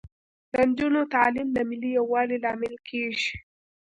د 0.51 0.53
نجونو 0.67 1.01
تعلیم 1.13 1.47
د 1.53 1.57
ملي 1.69 1.89
یووالي 1.97 2.37
لامل 2.43 2.75
کیږي. 2.89 3.31